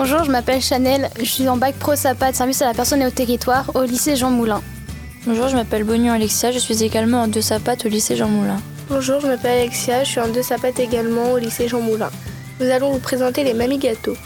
Bonjour, 0.00 0.22
je 0.22 0.30
m'appelle 0.30 0.62
Chanel, 0.62 1.10
je 1.18 1.24
suis 1.24 1.48
en 1.48 1.56
bac 1.56 1.74
pro 1.74 1.96
SAPA 1.96 2.30
de 2.30 2.36
service 2.36 2.62
à 2.62 2.66
la 2.66 2.72
personne 2.72 3.02
et 3.02 3.06
au 3.08 3.10
territoire 3.10 3.72
au 3.74 3.82
lycée 3.82 4.14
Jean 4.14 4.30
Moulin. 4.30 4.62
Bonjour, 5.26 5.48
je 5.48 5.56
m'appelle 5.56 5.82
Bonion 5.82 6.12
Alexia, 6.12 6.52
je 6.52 6.60
suis 6.60 6.84
également 6.84 7.22
en 7.22 7.26
deux 7.26 7.40
SAPAT 7.40 7.78
au 7.84 7.88
lycée 7.88 8.14
Jean 8.14 8.28
Moulin. 8.28 8.58
Bonjour, 8.88 9.18
je 9.20 9.26
m'appelle 9.26 9.58
Alexia, 9.58 10.04
je 10.04 10.10
suis 10.10 10.20
en 10.20 10.28
deux 10.28 10.44
SAPAT 10.44 10.78
également 10.78 11.32
au 11.32 11.38
lycée 11.38 11.66
Jean 11.66 11.80
Moulin. 11.80 12.10
Nous 12.60 12.70
allons 12.70 12.92
vous 12.92 13.00
présenter 13.00 13.42
les 13.42 13.54
mamies 13.54 13.78
gâteaux. 13.78 14.16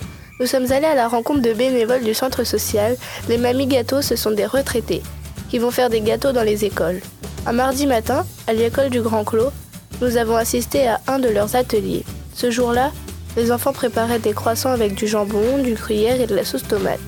Nous 0.40 0.46
sommes 0.46 0.70
allés 0.70 0.84
à 0.84 0.94
la 0.94 1.08
rencontre 1.08 1.40
de 1.40 1.54
bénévoles 1.54 2.04
du 2.04 2.12
centre 2.12 2.44
social. 2.44 2.98
Les 3.30 3.38
mamies 3.38 3.66
gâteaux, 3.66 4.02
ce 4.02 4.14
sont 4.14 4.32
des 4.32 4.44
retraités 4.44 5.02
qui 5.48 5.58
vont 5.58 5.70
faire 5.70 5.88
des 5.88 6.02
gâteaux 6.02 6.32
dans 6.32 6.44
les 6.44 6.66
écoles. 6.66 7.00
Un 7.46 7.52
mardi 7.52 7.86
matin, 7.86 8.26
à 8.46 8.52
l'école 8.52 8.90
du 8.90 9.00
Grand 9.00 9.24
Clos, 9.24 9.52
nous 10.02 10.18
avons 10.18 10.36
assisté 10.36 10.86
à 10.86 11.00
un 11.06 11.18
de 11.18 11.30
leurs 11.30 11.56
ateliers. 11.56 12.04
Ce 12.34 12.50
jour-là, 12.50 12.92
les 13.36 13.50
enfants 13.50 13.72
préparaient 13.72 14.18
des 14.18 14.32
croissants 14.32 14.72
avec 14.72 14.94
du 14.94 15.06
jambon, 15.06 15.58
du 15.58 15.74
gruyère 15.74 16.20
et 16.20 16.26
de 16.26 16.34
la 16.34 16.44
sauce 16.44 16.66
tomate. 16.66 17.00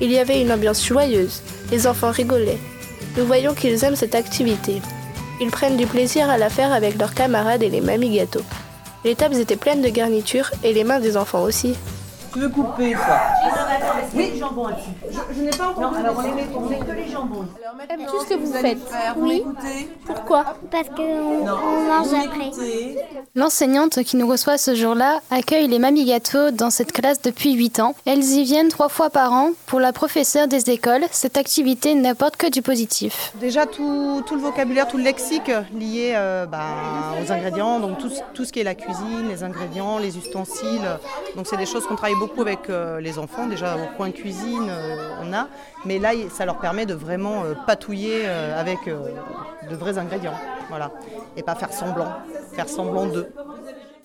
Il 0.00 0.10
y 0.10 0.18
avait 0.18 0.40
une 0.40 0.52
ambiance 0.52 0.86
joyeuse, 0.86 1.42
les 1.70 1.86
enfants 1.86 2.10
rigolaient. 2.10 2.58
Nous 3.16 3.26
voyons 3.26 3.54
qu'ils 3.54 3.84
aiment 3.84 3.96
cette 3.96 4.14
activité. 4.14 4.80
Ils 5.40 5.50
prennent 5.50 5.76
du 5.76 5.86
plaisir 5.86 6.30
à 6.30 6.38
la 6.38 6.50
faire 6.50 6.72
avec 6.72 6.98
leurs 6.98 7.14
camarades 7.14 7.62
et 7.62 7.70
les 7.70 7.80
mamies 7.80 8.16
gâteaux. 8.16 8.44
Les 9.04 9.14
tables 9.14 9.36
étaient 9.36 9.56
pleines 9.56 9.82
de 9.82 9.88
garnitures 9.88 10.50
et 10.64 10.72
les 10.72 10.84
mains 10.84 11.00
des 11.00 11.16
enfants 11.16 11.42
aussi. 11.42 11.74
Tu 12.38 12.44
veux 12.44 12.50
couper 12.50 12.94
ça 12.94 13.20
Oui, 14.14 14.32
jambon 14.38 14.68
Je, 15.10 15.34
je 15.34 15.42
n'ai 15.42 15.50
pas 15.50 15.70
encore. 15.70 15.90
Non, 15.90 15.98
alors 15.98 16.14
on 16.18 16.22
met, 16.22 16.46
on 16.54 16.60
met 16.68 16.78
que 16.78 16.92
les 16.92 17.08
jambons. 17.08 17.46
Tout 18.06 18.20
ce 18.20 18.26
que 18.28 18.34
vous 18.34 18.52
faites. 18.52 18.78
Oui. 19.16 19.42
Pourquoi? 20.06 20.44
Parce 20.70 20.88
qu'on 20.90 21.02
on 21.02 21.84
mange 21.88 22.14
après. 22.14 22.52
L'enseignante 23.34 24.04
qui 24.04 24.16
nous 24.16 24.28
reçoit 24.28 24.56
ce 24.56 24.76
jour-là 24.76 25.20
accueille 25.32 25.66
les 25.66 25.80
mamies 25.80 26.04
gâteaux 26.04 26.52
dans 26.52 26.70
cette 26.70 26.92
classe 26.92 27.20
depuis 27.22 27.54
8 27.54 27.80
ans. 27.80 27.96
Elles 28.06 28.22
y 28.22 28.44
viennent 28.44 28.68
trois 28.68 28.88
fois 28.88 29.10
par 29.10 29.32
an. 29.32 29.50
Pour 29.66 29.80
la 29.80 29.92
professeure 29.92 30.46
des 30.46 30.70
écoles, 30.70 31.06
cette 31.10 31.38
activité 31.38 31.96
n'apporte 31.96 32.36
que 32.36 32.48
du 32.48 32.62
positif. 32.62 33.32
Déjà 33.40 33.66
tout, 33.66 34.22
tout 34.24 34.36
le 34.36 34.42
vocabulaire, 34.42 34.86
tout 34.86 34.96
le 34.96 35.02
lexique 35.02 35.50
lié 35.74 36.12
euh, 36.14 36.46
bah, 36.46 36.66
aux 37.20 37.32
ingrédients, 37.32 37.80
donc 37.80 37.98
tout, 37.98 38.12
tout 38.32 38.44
ce 38.44 38.52
qui 38.52 38.60
est 38.60 38.64
la 38.64 38.76
cuisine, 38.76 39.26
les 39.28 39.42
ingrédients, 39.42 39.98
les 39.98 40.16
ustensiles. 40.16 40.88
Donc 41.34 41.48
c'est 41.48 41.56
des 41.56 41.66
choses 41.66 41.84
qu'on 41.84 41.96
travaille 41.96 42.14
beaucoup 42.14 42.27
avec 42.38 42.70
euh, 42.70 43.00
les 43.00 43.18
enfants. 43.18 43.46
Déjà 43.46 43.76
au 43.76 43.96
coin 43.96 44.10
cuisine, 44.10 44.68
euh, 44.68 45.22
on 45.22 45.32
a. 45.32 45.48
Mais 45.84 45.98
là, 45.98 46.10
ça 46.30 46.44
leur 46.44 46.58
permet 46.58 46.86
de 46.86 46.94
vraiment 46.94 47.44
euh, 47.44 47.54
patouiller 47.66 48.26
avec 48.26 48.78
de 48.86 49.76
vrais 49.76 49.98
ingrédients. 49.98 50.38
Voilà. 50.68 50.90
Et 51.36 51.42
pas 51.42 51.54
faire 51.54 51.72
semblant. 51.72 52.12
Faire 52.52 52.68
semblant 52.68 53.06
d'eux. 53.06 53.28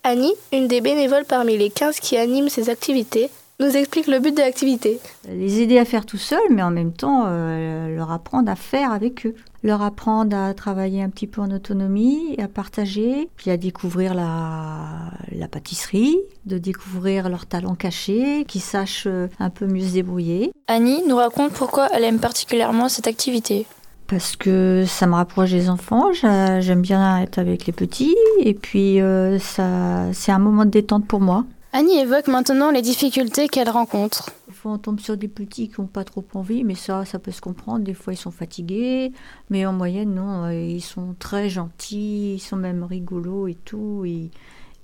Annie, 0.03 0.33
une 0.51 0.67
des 0.67 0.81
bénévoles 0.81 1.25
parmi 1.25 1.57
les 1.57 1.69
15 1.69 1.99
qui 1.99 2.17
animent 2.17 2.49
ces 2.49 2.69
activités, 2.69 3.29
nous 3.59 3.78
explique 3.78 4.08
le 4.08 4.20
but 4.20 4.34
de 4.36 4.40
l'activité. 4.42 5.00
les 5.30 5.62
aider 5.62 5.78
à 5.78 5.86
faire 5.86 6.06
tout 6.06 6.18
seul, 6.18 6.40
mais 6.52 6.62
en 6.64 6.72
même 6.72 6.92
temps 6.92 7.23
euh, 7.28 7.96
leur 7.96 8.12
apprendre 8.12 8.50
à 8.52 8.56
faire 8.56 8.92
avec 8.92 9.26
eux. 9.26 9.36
Leur 9.64 9.82
apprendre 9.82 10.36
à 10.36 10.54
travailler 10.54 11.02
un 11.02 11.09
petit 11.09 11.28
peu 11.28 11.40
en 11.40 11.50
autonomie, 11.50 12.36
à 12.38 12.48
partager, 12.50 13.30
puis 13.38 13.50
à 13.52 13.56
découvrir 13.58 14.14
la, 14.14 15.12
la 15.31 15.48
pâtisserie, 15.48 16.18
de 16.46 16.58
découvrir 16.58 17.30
leurs 17.30 17.46
talents 17.46 17.76
cachés, 17.76 18.44
qu'ils 18.46 18.62
sachent 18.62 19.08
euh, 19.08 19.28
un 19.40 19.50
peu 19.50 19.66
mieux 19.66 19.86
se 19.88 19.94
débrouiller. 19.94 20.52
Annie 20.68 21.02
nous 21.08 21.16
raconte 21.16 21.54
pourquoi 21.54 21.88
elle 21.94 22.04
aime 22.04 22.20
particulièrement 22.20 22.90
cette 22.90 23.08
activité. 23.08 23.66
Parce 24.08 24.36
que 24.36 24.84
ça 24.86 25.08
me 25.08 25.14
rapproche 25.14 25.52
des 25.52 25.70
enfants, 25.70 26.12
j'a- 26.12 26.59
j'aime 26.59 26.81
bien 26.81 27.22
être 27.22 27.38
avec 27.40 27.66
les 27.66 27.72
petits, 27.74 28.18
et 28.42 28.54
puis 28.54 29.00
euh, 29.00 29.40
ça, 29.40 30.12
c'est 30.12 30.34
un 30.34 30.40
moment 30.40 30.66
de 30.66 30.72
détente 30.72 31.08
pour 31.08 31.22
moi. 31.22 31.46
Annie 31.75 31.97
évoque 31.97 32.28
maintenant 32.28 32.69
les 32.69 32.84
difficultés 32.84 33.47
qu'elle 33.47 33.67
rencontre. 33.67 34.29
Des 34.47 34.53
fois, 34.53 34.73
on 34.73 34.78
tombe 34.78 35.00
sur 35.00 35.17
des 35.17 35.28
petits 35.28 35.69
qui 35.69 35.81
n'ont 35.81 35.88
pas 35.88 36.03
trop 36.03 36.23
envie, 36.35 36.63
mais 36.63 36.75
ça, 36.75 37.03
ça 37.03 37.17
peut 37.17 37.31
se 37.31 37.41
comprendre. 37.41 37.84
Des 37.84 37.95
fois, 37.95 38.13
ils 38.13 38.17
sont 38.17 38.29
fatigués, 38.29 39.11
mais 39.50 39.66
en 39.66 39.73
moyenne, 39.73 40.13
non, 40.13 40.44
euh, 40.44 40.53
ils 40.53 40.83
sont 40.83 41.16
très 41.17 41.50
gentils, 41.50 42.35
ils 42.35 42.39
sont 42.39 42.57
même 42.57 42.83
rigolos 42.83 43.47
et 43.47 43.56
tout. 43.56 44.06
Ils, 44.06 44.29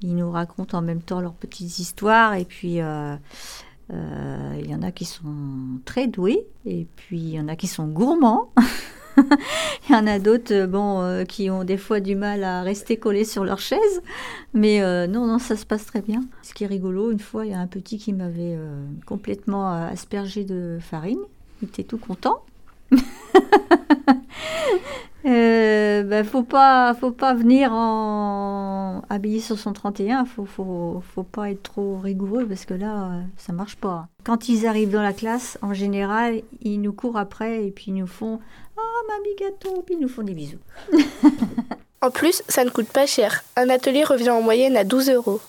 nous 0.02 0.32
racontent 0.32 0.80
en 0.80 0.82
même 0.82 1.04
temps 1.04 1.22
leurs 1.22 1.34
petites 1.34 1.78
histoires, 1.78 2.34
et 2.34 2.46
puis 2.46 2.82
euh, 2.82 3.16
euh, 3.94 4.56
il 4.60 4.68
y 4.68 4.74
en 4.74 4.82
a 4.82 4.92
qui 4.92 5.06
sont 5.06 5.80
très 5.86 6.08
doués, 6.08 6.48
et 6.66 6.88
puis 6.96 7.20
il 7.20 7.30
y 7.30 7.40
en 7.40 7.50
a 7.50 7.56
qui 7.56 7.68
sont 7.68 7.86
gourmands. 7.86 8.52
Il 9.90 9.94
y 9.94 9.96
en 9.96 10.08
a 10.08 10.20
d'autres, 10.20 10.54
euh, 10.54 10.68
bon, 10.68 11.02
euh, 11.02 11.24
qui 11.24 11.50
ont 11.50 11.64
des 11.64 11.78
fois 11.78 12.00
du 12.00 12.16
mal 12.16 12.44
à 12.44 12.62
rester 12.62 12.98
collés 12.98 13.26
sur 13.26 13.44
leur 13.44 13.60
chaise, 13.60 14.02
mais 14.54 14.82
euh, 14.82 15.08
non, 15.08 15.26
non, 15.26 15.40
ça 15.40 15.56
se 15.56 15.66
passe 15.66 15.86
très 15.86 16.02
bien. 16.02 16.22
Ce 16.42 16.54
qui 16.54 16.64
est 16.64 16.68
rigolo, 16.68 17.12
une 17.12 17.20
fois, 17.20 17.46
il 17.46 17.52
y 17.52 17.56
a 17.56 17.60
un 17.60 17.68
petit 17.68 17.98
qui 17.98 18.14
m'avait 18.14 18.58
complètement 19.06 19.72
aspergé 19.72 20.44
de 20.44 20.78
farine. 20.82 21.20
Il 21.62 21.68
était 21.68 21.84
tout 21.84 21.98
content. 21.98 22.44
Euh, 25.26 26.04
ben, 26.04 26.24
faut 26.24 26.44
pas, 26.44 26.94
faut 26.94 27.12
pas 27.12 27.34
venir 27.34 27.74
en 27.74 29.02
habillé 29.10 29.42
sur 29.42 29.60
son 29.60 29.74
31. 29.74 30.26
Faut, 30.26 30.46
faut, 30.46 31.04
faut 31.14 31.24
pas 31.24 31.52
être 31.52 31.64
trop 31.64 31.98
rigoureux 31.98 32.46
parce 32.46 32.66
que 32.66 32.74
là, 32.74 33.12
ça 33.38 33.52
marche 33.52 33.76
pas. 33.76 34.08
Quand 34.24 34.48
ils 34.48 34.66
arrivent 34.66 34.92
dans 34.92 35.02
la 35.02 35.14
classe, 35.14 35.58
en 35.62 35.74
général, 35.74 36.42
ils 36.62 36.80
nous 36.80 36.94
courent 36.94 37.18
après 37.18 37.66
et 37.66 37.72
puis 37.72 37.86
ils 37.88 37.96
nous 37.96 38.08
font 38.08 38.40
ah 38.78 38.82
mamie 39.10 39.36
gâteau, 39.38 39.82
puis 39.86 39.96
ils 39.96 40.02
nous 40.02 40.08
font 40.08 40.24
des 40.24 40.34
bisous. 40.34 40.60
En 42.02 42.12
plus, 42.12 42.44
ça 42.48 42.64
ne 42.64 42.70
coûte 42.70 42.88
pas 42.88 43.06
cher. 43.06 43.44
Un 43.58 43.70
atelier 43.70 44.06
revient 44.06 44.30
en 44.30 44.42
moyenne 44.42 44.78
à 44.78 44.86
12 44.86 45.10
euros. 45.10 45.42